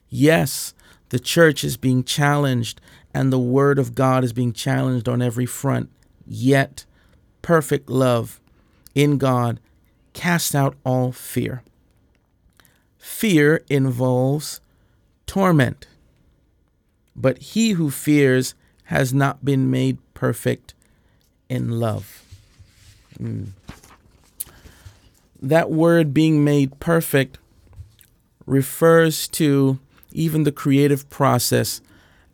Yes, 0.08 0.74
the 1.10 1.20
church 1.20 1.64
is 1.64 1.76
being 1.76 2.04
challenged 2.04 2.80
and 3.14 3.32
the 3.32 3.38
word 3.38 3.78
of 3.78 3.94
God 3.94 4.24
is 4.24 4.32
being 4.32 4.52
challenged 4.52 5.08
on 5.08 5.22
every 5.22 5.46
front. 5.46 5.90
Yet, 6.26 6.84
perfect 7.42 7.88
love 7.88 8.40
in 8.94 9.18
God 9.18 9.60
casts 10.12 10.54
out 10.54 10.76
all 10.84 11.12
fear. 11.12 11.62
fear 12.98 13.64
involves 13.68 14.60
torment. 15.26 15.86
But 17.14 17.38
he 17.38 17.72
who 17.72 17.90
fears 17.90 18.54
has 18.84 19.12
not 19.12 19.44
been 19.44 19.70
made 19.70 19.98
perfect 20.14 20.74
in 21.48 21.80
love. 21.80 22.24
Mm. 23.18 23.48
That 25.40 25.70
word 25.70 26.14
being 26.14 26.44
made 26.44 26.78
perfect 26.80 27.38
refers 28.46 29.28
to 29.28 29.78
even 30.12 30.44
the 30.44 30.52
creative 30.52 31.08
process 31.10 31.80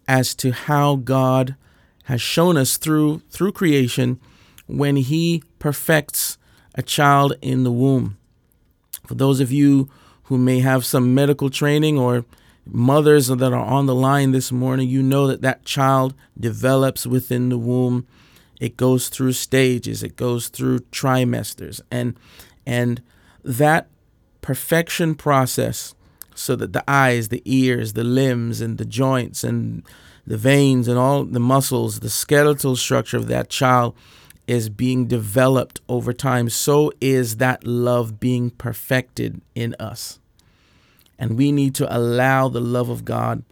as 0.07 0.35
to 0.37 0.53
how 0.53 0.97
God 0.97 1.57
has 2.05 2.21
shown 2.21 2.57
us 2.57 2.77
through 2.77 3.21
through 3.31 3.53
creation 3.53 4.19
when 4.67 4.97
he 4.97 5.43
perfects 5.59 6.39
a 6.75 6.83
child 6.83 7.35
in 7.41 7.65
the 7.65 7.73
womb. 7.73 8.17
For 9.07 9.15
those 9.15 9.41
of 9.41 9.51
you 9.51 9.91
who 10.25 10.39
may 10.39 10.61
have 10.61 10.85
some 10.85 11.15
medical 11.15 11.51
training 11.51 11.99
or 11.99 12.25
mothers 12.69 13.29
that 13.29 13.53
are 13.53 13.55
on 13.55 13.87
the 13.87 13.95
line 13.95 14.33
this 14.33 14.53
morning, 14.53 14.89
you 14.89 15.03
know 15.03 15.27
that 15.27 15.43
that 15.43 15.65
child 15.65 16.15
develops 16.39 17.07
within 17.07 17.49
the 17.49 17.59
womb. 17.59 18.07
It 18.61 18.77
goes 18.77 19.09
through 19.09 19.33
stages, 19.33 20.03
it 20.03 20.17
goes 20.17 20.49
through 20.49 20.81
trimesters, 20.91 21.81
and 21.91 22.19
and 22.67 23.03
that 23.45 23.89
perfection 24.41 25.15
process 25.15 25.95
so 26.35 26.55
that 26.57 26.73
the 26.73 26.85
eyes, 26.89 27.29
the 27.29 27.43
ears, 27.45 27.95
the 27.95 28.05
limbs, 28.05 28.61
and 28.61 28.79
the 28.79 28.85
joints, 28.85 29.43
and 29.43 29.83
the 30.27 30.37
veins, 30.37 30.89
and 30.89 30.99
all 30.99 31.25
the 31.25 31.41
muscles, 31.41 32.01
the 32.01 32.11
skeletal 32.11 32.77
structure 32.77 33.17
of 33.17 33.29
that 33.29 33.49
child 33.49 33.95
is 34.47 34.69
being 34.69 35.07
developed 35.07 35.81
over 35.89 36.13
time. 36.13 36.49
So 36.49 36.93
is 37.01 37.37
that 37.37 37.67
love 37.67 38.19
being 38.19 38.51
perfected 38.51 39.41
in 39.55 39.75
us. 39.79 40.19
And 41.19 41.37
we 41.37 41.53
need 41.53 41.75
to 41.77 41.97
allow 41.97 42.49
the 42.49 42.61
love 42.61 42.89
of 42.89 43.05
God, 43.05 43.43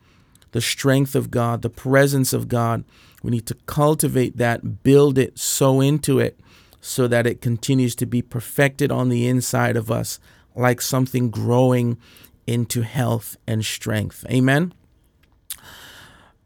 the 0.53 0.61
strength 0.61 1.15
of 1.15 1.31
God, 1.31 1.63
the 1.63 1.71
presence 1.71 2.33
of 2.33 2.49
God. 2.49 2.85
We 3.23 3.31
need 3.31 3.47
to 3.47 3.57
cultivate 3.67 4.37
that, 4.37 4.83
build 4.83 5.19
it, 5.19 5.39
sow 5.39 5.81
into 5.81 6.19
it, 6.19 6.39
so 6.81 7.09
that 7.09 7.27
it 7.27 7.41
continues 7.41 7.97
to 7.97 8.07
be 8.07 8.23
perfected 8.23 8.93
on 8.93 9.09
the 9.09 9.27
inside 9.27 9.77
of 9.77 9.91
us 9.91 10.21
like 10.55 10.81
something 10.81 11.31
growing 11.31 11.99
into 12.47 12.83
health 12.83 13.37
and 13.47 13.65
strength. 13.65 14.25
Amen. 14.31 14.73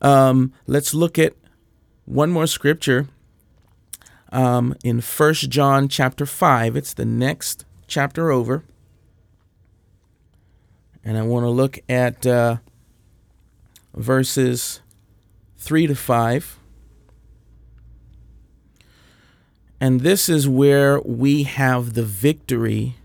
Um, 0.00 0.52
let's 0.66 0.94
look 0.94 1.18
at 1.18 1.34
one 2.06 2.30
more 2.30 2.46
scripture 2.46 3.08
um, 4.32 4.74
in 4.82 5.00
First 5.00 5.50
John 5.50 5.88
chapter 5.88 6.26
5. 6.26 6.76
It's 6.76 6.94
the 6.94 7.04
next 7.04 7.64
chapter 7.86 8.30
over. 8.30 8.64
And 11.04 11.16
I 11.16 11.22
want 11.22 11.44
to 11.44 11.50
look 11.50 11.78
at 11.88 12.26
uh, 12.26 12.56
verses 13.94 14.80
3 15.58 15.86
to 15.86 15.94
5. 15.94 16.58
And 19.80 20.00
this 20.00 20.28
is 20.28 20.46
where 20.46 21.00
we 21.00 21.44
have 21.44 21.94
the 21.94 22.02
victory 22.02 22.96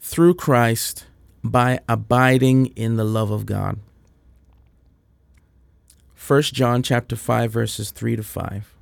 through 0.00 0.34
Christ 0.34 1.06
by 1.42 1.80
abiding 1.88 2.66
in 2.76 2.96
the 2.96 3.04
love 3.04 3.30
of 3.30 3.46
God. 3.46 3.78
1 6.26 6.42
John 6.42 6.82
chapter 6.82 7.16
5 7.16 7.50
verses 7.50 7.90
3 7.90 8.16
to 8.16 8.22
5. 8.22 8.74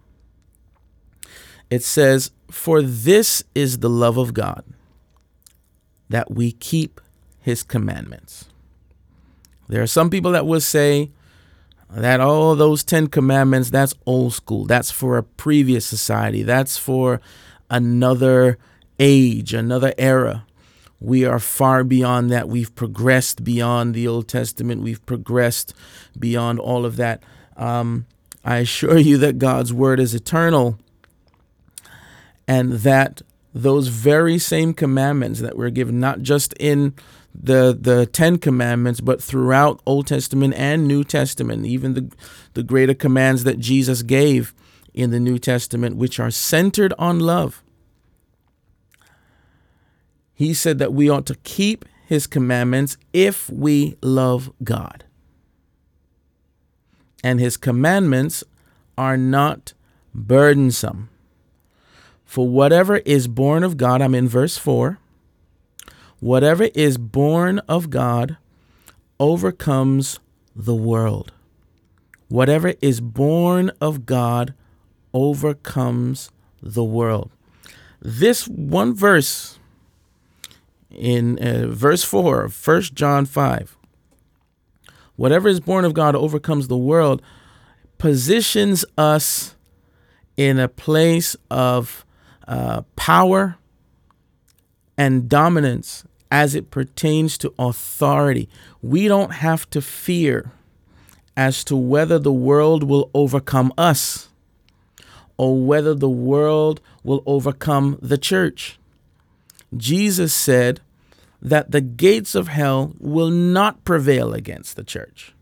It 1.70 1.82
says, 1.82 2.30
"For 2.50 2.82
this 2.82 3.42
is 3.54 3.78
the 3.78 3.90
love 3.90 4.16
of 4.16 4.34
God, 4.34 4.64
that 6.08 6.30
we 6.30 6.52
keep 6.52 7.00
his 7.42 7.62
commandments." 7.62 8.46
There 9.68 9.83
are 9.83 9.87
some 9.87 10.11
people 10.11 10.33
that 10.33 10.46
will 10.46 10.61
say 10.61 11.11
that 11.90 12.20
all 12.20 12.55
those 12.57 12.83
10 12.85 13.09
commandments 13.09 13.70
that's 13.70 13.94
old 14.07 14.33
school. 14.33 14.64
That's 14.64 14.90
for 14.90 15.18
a 15.18 15.22
previous 15.22 15.85
society. 15.85 16.42
That's 16.42 16.78
for 16.78 17.20
another 17.68 18.59
age, 18.98 19.52
another 19.52 19.92
era 19.98 20.44
we 21.02 21.24
are 21.24 21.40
far 21.40 21.83
beyond 21.83 22.31
that. 22.31 22.48
We've 22.48 22.72
progressed 22.76 23.42
beyond 23.42 23.94
the 23.94 24.07
Old 24.07 24.28
Testament. 24.28 24.83
We've 24.83 25.05
progressed 25.05 25.74
beyond 26.16 26.61
all 26.61 26.85
of 26.85 26.96
that. 26.96 27.22
Um, 27.57 28.07
I 28.44 28.59
assure 28.59 28.98
you 28.98 29.18
that 29.18 29.38
God's 29.38 29.72
word 29.72 29.98
is 29.98 30.14
eternal 30.14 30.78
and 32.46 32.72
that 32.72 33.22
those 33.52 33.88
very 33.88 34.38
same 34.38 34.72
commandments 34.74 35.40
that 35.40 35.57
were 35.57 35.70
given, 35.70 35.98
not 35.98 36.22
just 36.22 36.55
in 36.61 36.94
the 37.35 37.77
the 37.79 38.07
Ten 38.07 38.38
Commandments, 38.38 39.01
but 39.01 39.23
throughout 39.23 39.81
Old 39.87 40.07
Testament 40.07 40.55
and 40.57 40.87
New 40.87 41.05
Testament, 41.05 41.66
even 41.66 41.95
the 41.95 42.12
the 42.55 42.62
greater 42.62 42.95
commands 42.95 43.45
that 43.45 43.59
Jesus 43.59 44.03
gave 44.03 44.55
in 44.95 45.11
the 45.11 45.21
New 45.21 45.38
Testament, 45.38 45.97
which 45.97 46.21
are 46.21 46.31
centered 46.31 46.92
on 46.99 47.18
love 47.18 47.62
he 50.42 50.55
said 50.55 50.79
that 50.81 50.92
we 50.92 51.09
ought 51.09 51.27
to 51.27 51.37
keep 51.45 51.85
his 52.07 52.27
commandments 52.27 52.97
if 53.12 53.49
we 53.49 53.97
love 54.03 54.53
God. 54.64 55.05
And 57.23 57.38
his 57.38 57.57
commandments 57.57 58.42
are 58.99 59.16
not 59.16 59.73
burdensome. 60.12 61.11
For 62.25 62.49
whatever 62.49 62.97
is 62.99 63.29
born 63.29 63.62
of 63.62 63.77
God, 63.77 64.03
I'm 64.03 64.16
in 64.16 64.29
verse 64.29 64.59
4. 64.59 64.99
Whatever 66.22 66.68
is 66.76 66.98
born 66.98 67.58
of 67.68 67.90
God 67.90 68.37
overcomes 69.18 70.20
the 70.54 70.72
world. 70.72 71.32
Whatever 72.28 72.74
is 72.80 73.00
born 73.00 73.72
of 73.80 74.06
God 74.06 74.54
overcomes 75.12 76.30
the 76.62 76.85
world. 76.85 77.32
This 78.00 78.46
one 78.46 78.94
verse 78.94 79.58
in 80.92 81.40
uh, 81.40 81.66
verse 81.66 82.04
4 82.04 82.44
of 82.44 82.66
1 82.68 82.82
John 82.94 83.26
5. 83.26 83.76
Whatever 85.16 85.48
is 85.48 85.58
born 85.58 85.85
of 85.85 85.92
God 85.92 86.14
overcomes 86.14 86.68
the 86.68 86.78
world, 86.78 87.20
positions 87.98 88.85
us 88.96 89.56
in 90.37 90.61
a 90.61 90.68
place 90.68 91.35
of 91.50 92.06
uh, 92.46 92.82
power 92.94 93.56
and 94.96 95.28
dominance 95.28 96.04
as 96.33 96.55
it 96.55 96.71
pertains 96.71 97.37
to 97.37 97.53
authority. 97.59 98.49
We 98.81 99.07
don't 99.07 99.35
have 99.35 99.68
to 99.68 99.83
fear 99.83 100.51
as 101.37 101.62
to 101.64 101.77
whether 101.77 102.18
the 102.18 102.33
world 102.33 102.83
will 102.83 103.11
overcome 103.12 103.71
us 103.77 104.31
or 105.37 105.62
whether 105.62 105.95
the 105.95 106.09
world 106.09 106.81
will 107.05 107.23
overcome 107.27 107.99
the 108.01 108.16
church. 108.16 108.79
Jesus 109.77 110.33
said 110.33 110.81
that 111.42 111.71
the 111.71 111.83
gates 111.83 112.35
of 112.35 112.49
hell 112.49 112.95
will 112.99 113.31
not 113.31 113.85
prevail 113.85 114.33
against 114.33 114.75
the 114.75 114.85
church. 114.85 115.35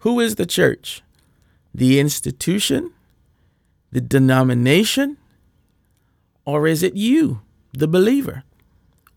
Who 0.00 0.18
is 0.18 0.34
the 0.34 0.46
church? 0.46 1.02
The 1.72 2.00
institution? 2.00 2.90
The 3.92 4.00
denomination? 4.00 5.18
Or 6.44 6.66
is 6.66 6.82
it 6.82 6.96
you, 6.96 7.42
the 7.72 7.86
believer? 7.86 8.42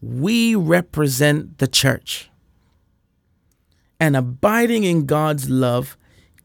We 0.03 0.53
represent 0.53 1.59
the 1.59 1.67
church. 1.67 2.29
And 4.01 4.17
abiding 4.17 4.83
in 4.83 5.05
God's 5.05 5.49
love, 5.49 5.95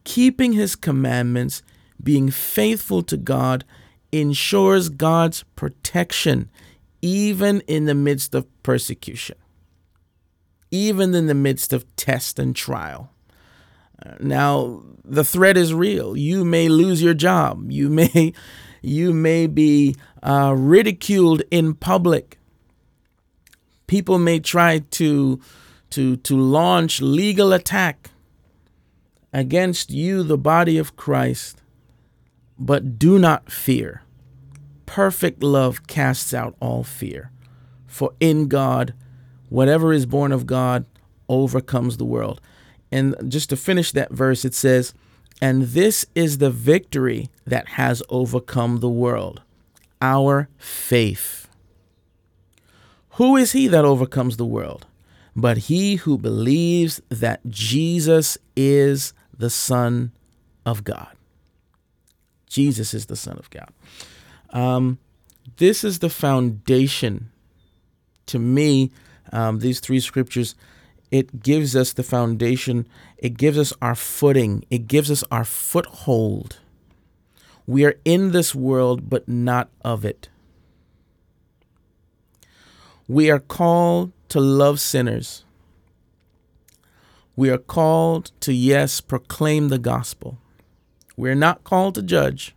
keeping 0.05 0.53
his 0.53 0.77
commandments, 0.77 1.61
being 2.01 2.31
faithful 2.31 3.03
to 3.03 3.17
God, 3.17 3.65
ensures 4.13 4.87
God's 4.87 5.43
protection 5.57 6.49
even 7.01 7.59
in 7.61 7.85
the 7.85 7.95
midst 7.95 8.33
of 8.33 8.47
persecution, 8.63 9.35
even 10.71 11.13
in 11.13 11.27
the 11.27 11.35
midst 11.35 11.73
of 11.73 11.85
test 11.97 12.39
and 12.39 12.55
trial. 12.55 13.11
Now, 14.21 14.83
the 15.03 15.25
threat 15.25 15.57
is 15.57 15.73
real. 15.73 16.15
You 16.15 16.45
may 16.45 16.69
lose 16.69 17.01
your 17.01 17.13
job. 17.13 17.69
You 17.69 17.89
may, 17.89 18.33
you 18.81 19.13
may 19.13 19.47
be 19.47 19.95
uh, 20.23 20.55
ridiculed 20.57 21.43
in 21.51 21.73
public. 21.73 22.38
People 23.89 24.19
may 24.19 24.39
try 24.39 24.79
to, 24.79 25.41
to, 25.89 26.15
to 26.15 26.37
launch 26.37 27.01
legal 27.01 27.51
attack 27.51 28.11
against 29.33 29.89
you, 29.89 30.23
the 30.23 30.37
body 30.37 30.77
of 30.77 30.95
Christ. 30.95 31.61
But 32.57 32.99
do 32.99 33.17
not 33.17 33.51
fear 33.51 34.03
perfect 34.89 35.43
love 35.43 35.85
casts 35.85 36.33
out 36.33 36.55
all 36.59 36.83
fear. 36.83 37.29
For 37.85 38.11
in 38.19 38.47
God, 38.47 38.95
whatever 39.47 39.93
is 39.93 40.07
born 40.07 40.31
of 40.31 40.47
God 40.47 40.83
overcomes 41.29 41.97
the 41.97 42.05
world. 42.05 42.41
And 42.91 43.15
just 43.27 43.51
to 43.51 43.55
finish 43.55 43.91
that 43.91 44.11
verse, 44.11 44.43
it 44.43 44.55
says, 44.55 44.95
And 45.39 45.61
this 45.61 46.07
is 46.15 46.39
the 46.39 46.49
victory 46.49 47.29
that 47.45 47.69
has 47.69 48.01
overcome 48.09 48.79
the 48.79 48.89
world, 48.89 49.43
our 50.01 50.49
faith. 50.57 51.38
Who 53.19 53.37
is 53.37 53.51
he 53.51 53.67
that 53.67 53.85
overcomes 53.85 54.37
the 54.37 54.45
world? 54.45 54.87
but 55.41 55.57
he 55.57 55.95
who 55.95 56.17
believes 56.17 57.01
that 57.09 57.45
Jesus 57.47 58.37
is 58.55 59.13
the 59.37 59.49
Son 59.49 60.11
of 60.65 60.83
God. 60.83 61.15
Jesus 62.47 62.93
is 62.93 63.05
the 63.05 63.15
Son 63.15 63.37
of 63.37 63.49
God. 63.49 63.69
Um, 64.49 64.97
this 65.57 65.83
is 65.83 65.99
the 65.99 66.09
foundation 66.09 67.31
to 68.25 68.39
me. 68.39 68.91
Um, 69.31 69.59
these 69.59 69.79
three 69.79 69.99
scriptures, 69.99 70.55
it 71.11 71.41
gives 71.43 71.75
us 71.75 71.93
the 71.93 72.03
foundation, 72.03 72.87
it 73.17 73.37
gives 73.37 73.57
us 73.57 73.73
our 73.81 73.95
footing, 73.95 74.65
it 74.69 74.87
gives 74.87 75.11
us 75.11 75.23
our 75.31 75.45
foothold. 75.45 76.57
We 77.67 77.85
are 77.85 77.95
in 78.03 78.31
this 78.31 78.55
world, 78.55 79.09
but 79.09 79.27
not 79.27 79.69
of 79.85 80.03
it. 80.03 80.29
We 83.09 83.31
are 83.31 83.39
called 83.39 84.11
to 84.27 84.39
love 84.39 84.79
sinners. 84.79 85.43
We 87.35 87.49
are 87.49 87.57
called 87.57 88.31
to, 88.41 88.53
yes, 88.53 89.01
proclaim 89.01 89.69
the 89.69 89.79
gospel. 89.79 90.37
We're 91.17 91.33
not 91.33 91.63
called 91.63 91.95
to 91.95 92.03
judge, 92.03 92.53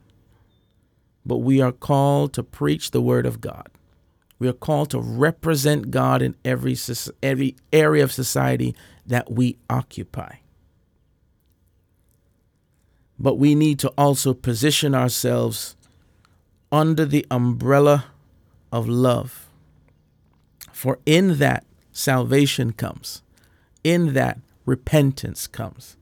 but 1.24 1.38
we 1.38 1.62
are 1.62 1.72
called 1.72 2.34
to 2.34 2.42
preach 2.42 2.90
the 2.90 3.00
word 3.00 3.24
of 3.24 3.40
God. 3.40 3.70
We 4.38 4.46
are 4.46 4.52
called 4.52 4.90
to 4.90 5.00
represent 5.00 5.90
God 5.90 6.20
in 6.20 6.34
every, 6.44 6.76
every 7.22 7.56
area 7.72 8.04
of 8.04 8.12
society 8.12 8.76
that 9.06 9.32
we 9.32 9.56
occupy. 9.70 10.34
But 13.18 13.38
we 13.38 13.54
need 13.54 13.78
to 13.78 13.88
also 13.96 14.34
position 14.34 14.94
ourselves 14.94 15.76
under 16.70 17.06
the 17.06 17.24
umbrella 17.30 18.08
of 18.70 18.86
love. 18.86 19.41
For 20.82 20.98
in 21.06 21.38
that 21.38 21.64
salvation 21.92 22.72
comes, 22.72 23.22
in 23.84 24.14
that 24.14 24.40
repentance 24.66 25.46
comes, 25.46 25.96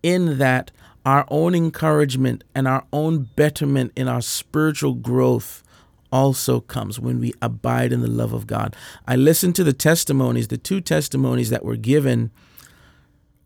in 0.00 0.38
that 0.38 0.70
our 1.04 1.26
own 1.26 1.56
encouragement 1.56 2.44
and 2.54 2.68
our 2.68 2.84
own 2.92 3.30
betterment 3.34 3.90
in 3.96 4.06
our 4.06 4.20
spiritual 4.20 4.94
growth 4.94 5.64
also 6.12 6.60
comes 6.60 7.00
when 7.00 7.18
we 7.18 7.34
abide 7.42 7.92
in 7.92 8.00
the 8.00 8.06
love 8.06 8.32
of 8.32 8.46
God. 8.46 8.76
I 9.08 9.16
listened 9.16 9.56
to 9.56 9.64
the 9.64 9.72
testimonies, 9.72 10.46
the 10.46 10.56
two 10.56 10.80
testimonies 10.80 11.50
that 11.50 11.64
were 11.64 11.74
given 11.74 12.30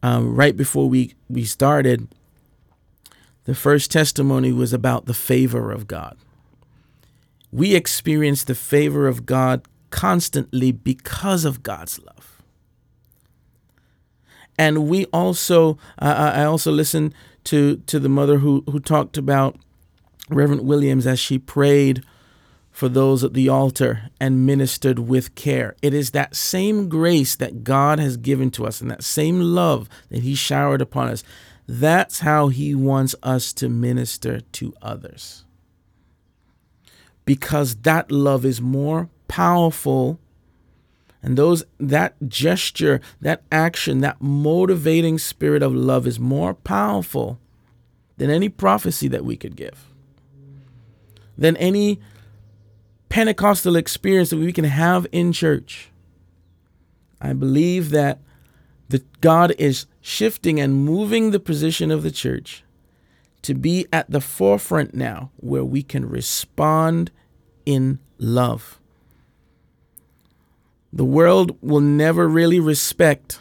um, 0.03 0.37
right 0.37 0.55
before 0.55 0.91
we, 0.91 1.15
we 1.31 1.47
started. 1.47 2.07
The 3.45 3.55
first 3.55 3.91
testimony 3.91 4.53
was 4.53 4.75
about 4.75 5.07
the 5.07 5.15
favor 5.15 5.73
of 5.73 5.89
God. 5.89 6.19
We 7.51 7.75
experience 7.75 8.45
the 8.45 8.55
favor 8.55 9.09
of 9.09 9.25
God 9.25 9.67
constantly 9.91 10.73
because 10.73 11.45
of 11.45 11.63
God's 11.63 11.99
love. 11.99 12.43
And 14.59 14.89
we 14.89 15.05
also, 15.07 15.79
uh, 15.99 16.33
I 16.35 16.45
also 16.45 16.73
listened 16.73 17.15
to, 17.45 17.77
to 17.87 17.99
the 17.99 18.09
mother 18.09 18.39
who, 18.39 18.65
who 18.71 18.81
talked 18.81 19.19
about 19.19 19.57
Reverend 20.29 20.63
Williams 20.63 21.07
as 21.07 21.21
she 21.21 21.39
prayed 21.39 22.03
for 22.71 22.89
those 22.91 23.25
at 23.25 23.33
the 23.33 23.49
altar 23.49 24.11
and 24.21 24.45
ministered 24.45 24.99
with 24.99 25.35
care. 25.35 25.75
It 25.81 25.95
is 25.95 26.11
that 26.11 26.37
same 26.37 26.91
grace 26.91 27.35
that 27.37 27.65
God 27.65 27.99
has 27.99 28.19
given 28.19 28.51
to 28.53 28.67
us 28.67 28.83
and 28.83 28.91
that 28.91 29.03
same 29.03 29.41
love 29.41 29.89
that 30.11 30.23
He 30.23 30.35
showered 30.35 30.83
upon 30.83 31.09
us. 31.09 31.25
That's 31.67 32.21
how 32.21 32.49
He 32.49 32.75
wants 32.75 33.15
us 33.23 33.55
to 33.55 33.71
minister 33.71 34.41
to 34.41 34.75
others. 34.83 35.45
Because 37.25 37.77
that 37.77 38.13
love 38.13 38.45
is 38.45 38.61
more 38.61 39.09
powerful 39.29 40.19
and 41.23 41.37
those 41.37 41.65
that 41.79 42.15
gesture, 42.29 43.01
that 43.21 43.43
action, 43.51 43.99
that 44.01 44.21
motivating 44.21 45.19
spirit 45.19 45.63
of 45.63 45.75
love 45.75 46.07
is 46.07 46.21
more 46.21 46.55
powerful 46.55 47.41
than 48.17 48.31
any 48.31 48.49
prophecy 48.49 49.09
that 49.09 49.25
we 49.25 49.37
could 49.37 49.57
give. 49.57 49.87
Than 51.37 51.57
any 51.57 52.01
Pentecostal 53.09 53.77
experience 53.77 54.31
that 54.31 54.39
we 54.39 54.53
can 54.53 54.65
have 54.65 55.07
in 55.11 55.33
church. 55.33 55.91
I 57.21 57.33
believe 57.33 57.91
that 57.91 58.21
the 58.89 59.03
God 59.21 59.53
is 59.59 59.87
shifting 60.01 60.61
and 60.61 60.85
moving 60.85 61.31
the 61.31 61.41
position 61.41 61.91
of 61.91 62.03
the 62.03 62.11
church 62.11 62.63
to 63.43 63.55
be 63.55 63.87
at 63.93 64.11
the 64.11 64.21
forefront 64.21 64.95
now 64.95 65.31
where 65.37 65.65
we 65.65 65.83
can 65.83 66.09
respond 66.09 67.11
in 67.65 67.99
love. 68.19 68.81
The 70.97 71.05
world 71.05 71.59
will 71.61 71.83
never 71.83 72.27
really 72.27 72.59
respect 72.59 73.39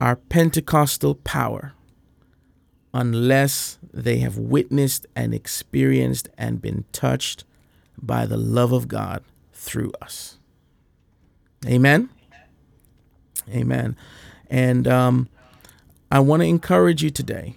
our 0.00 0.16
Pentecostal 0.16 1.14
power 1.14 1.74
unless 2.92 3.78
they 3.94 4.18
have 4.18 4.36
witnessed 4.36 5.06
and 5.14 5.32
experienced 5.32 6.28
and 6.36 6.60
been 6.60 6.84
touched 6.90 7.44
by 7.96 8.26
the 8.26 8.36
love 8.36 8.72
of 8.72 8.88
God 8.88 9.22
through 9.52 9.92
us. 10.02 10.38
Amen. 11.64 12.08
Amen. 13.48 13.94
And 14.50 14.88
um, 14.88 15.28
I 16.10 16.18
want 16.18 16.42
to 16.42 16.48
encourage 16.48 17.00
you 17.00 17.10
today 17.10 17.54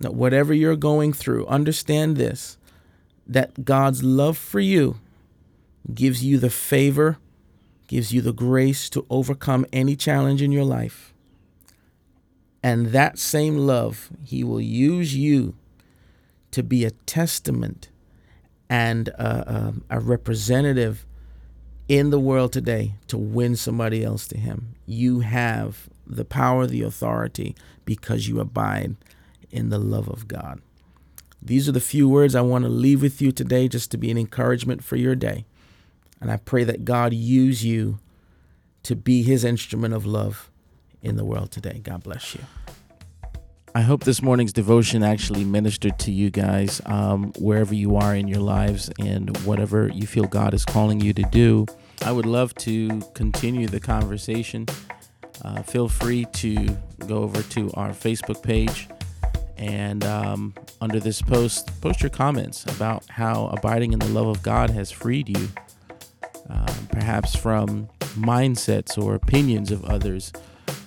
that 0.00 0.12
whatever 0.12 0.52
you're 0.52 0.74
going 0.74 1.12
through, 1.12 1.46
understand 1.46 2.16
this 2.16 2.58
that 3.28 3.64
God's 3.64 4.02
love 4.02 4.36
for 4.36 4.58
you 4.58 4.98
gives 5.94 6.24
you 6.24 6.38
the 6.38 6.50
favor 6.50 7.18
gives 7.92 8.10
you 8.10 8.22
the 8.22 8.32
grace 8.32 8.88
to 8.88 9.04
overcome 9.10 9.66
any 9.70 9.94
challenge 9.94 10.40
in 10.40 10.50
your 10.50 10.64
life. 10.64 11.12
And 12.62 12.86
that 12.86 13.18
same 13.18 13.58
love, 13.58 14.08
He 14.24 14.42
will 14.42 14.62
use 14.62 15.14
you 15.14 15.56
to 16.52 16.62
be 16.62 16.86
a 16.86 16.90
testament 16.90 17.90
and 18.70 19.08
a, 19.08 19.74
a, 19.90 19.96
a, 19.98 20.00
representative 20.00 21.04
in 21.86 22.08
the 22.08 22.18
world 22.18 22.54
today 22.54 22.94
to 23.08 23.18
win 23.18 23.56
somebody 23.56 24.02
else 24.02 24.26
to 24.28 24.38
Him. 24.38 24.74
You 24.86 25.20
have 25.20 25.90
the 26.06 26.24
power, 26.24 26.66
the 26.66 26.80
authority, 26.80 27.54
because 27.84 28.26
you 28.26 28.40
abide 28.40 28.96
in 29.50 29.68
the 29.68 29.78
love 29.78 30.08
of 30.08 30.26
God. 30.26 30.62
These 31.42 31.68
are 31.68 31.72
the 31.72 31.80
few 31.80 32.08
words 32.08 32.34
I 32.34 32.40
want 32.40 32.64
to 32.64 32.70
leave 32.70 33.02
with 33.02 33.20
you 33.20 33.32
today 33.32 33.68
just 33.68 33.90
to 33.90 33.98
be 33.98 34.10
an 34.10 34.16
encouragement 34.16 34.82
for 34.82 34.96
your 34.96 35.14
day. 35.14 35.44
And 36.22 36.30
I 36.30 36.36
pray 36.36 36.62
that 36.64 36.84
God 36.84 37.12
use 37.12 37.64
you 37.64 37.98
to 38.84 38.94
be 38.94 39.24
his 39.24 39.44
instrument 39.44 39.92
of 39.92 40.06
love 40.06 40.50
in 41.02 41.16
the 41.16 41.24
world 41.24 41.50
today. 41.50 41.80
God 41.82 42.04
bless 42.04 42.36
you. 42.36 42.40
I 43.74 43.80
hope 43.80 44.04
this 44.04 44.22
morning's 44.22 44.52
devotion 44.52 45.02
actually 45.02 45.44
ministered 45.44 45.98
to 46.00 46.12
you 46.12 46.30
guys 46.30 46.80
um, 46.86 47.32
wherever 47.38 47.74
you 47.74 47.96
are 47.96 48.14
in 48.14 48.28
your 48.28 48.40
lives 48.40 48.88
and 49.00 49.36
whatever 49.38 49.88
you 49.88 50.06
feel 50.06 50.24
God 50.24 50.54
is 50.54 50.64
calling 50.64 51.00
you 51.00 51.12
to 51.12 51.22
do. 51.24 51.66
I 52.02 52.12
would 52.12 52.26
love 52.26 52.54
to 52.56 53.00
continue 53.14 53.66
the 53.66 53.80
conversation. 53.80 54.66
Uh, 55.44 55.62
feel 55.62 55.88
free 55.88 56.26
to 56.34 56.68
go 57.08 57.22
over 57.22 57.42
to 57.42 57.72
our 57.74 57.90
Facebook 57.90 58.42
page 58.44 58.88
and 59.56 60.04
um, 60.04 60.54
under 60.80 61.00
this 61.00 61.20
post, 61.20 61.80
post 61.80 62.00
your 62.00 62.10
comments 62.10 62.64
about 62.66 63.06
how 63.08 63.46
abiding 63.46 63.92
in 63.92 63.98
the 63.98 64.08
love 64.08 64.28
of 64.28 64.42
God 64.42 64.70
has 64.70 64.92
freed 64.92 65.28
you 65.28 65.48
um, 66.52 66.86
perhaps 66.90 67.34
from 67.34 67.88
mindsets 68.14 69.02
or 69.02 69.14
opinions 69.14 69.70
of 69.70 69.84
others 69.84 70.32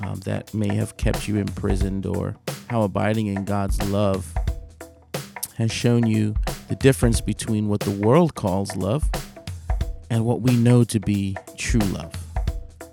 um, 0.01 0.19
that 0.21 0.54
may 0.54 0.73
have 0.75 0.95
kept 0.97 1.28
you 1.28 1.38
imprisoned, 1.38 2.06
or 2.06 2.36
how 2.69 2.84
abiding 2.84 3.28
in 3.28 3.45
God's 3.45 3.82
love 3.89 4.34
has 5.58 5.71
shown 5.71 6.06
you 6.06 6.36
the 6.67 6.75
difference 6.75 7.21
between 7.21 7.67
what 7.67 7.80
the 7.82 7.91
world 7.91 8.36
calls 8.36 8.75
love 8.75 9.10
and 10.10 10.25
what 10.25 10.41
we 10.41 10.56
know 10.56 10.84
to 10.84 10.99
be 10.99 11.36
true 11.58 11.80
love. 11.80 12.13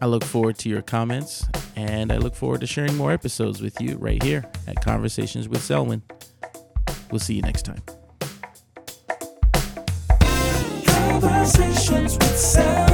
I 0.01 0.07
look 0.07 0.25
forward 0.25 0.59
to 0.59 0.69
your 0.69 0.83
comments 0.83 1.47
and 1.77 2.13
I 2.13 2.17
look 2.17 2.35
forward 2.35 2.61
to 2.61 2.67
sharing 2.67 2.97
more 2.97 3.13
episodes 3.13 3.61
with 3.61 3.81
you 3.81 3.97
right 3.99 4.23
here 4.23 4.45
at 4.67 4.83
Conversations 4.85 5.49
with 5.49 5.63
Selwyn. 5.63 6.03
We'll 7.11 7.21
see 7.21 7.35
you 7.35 7.43
next 7.43 7.65
time. 7.65 7.83
emotions 11.91 12.17
with. 12.19 12.92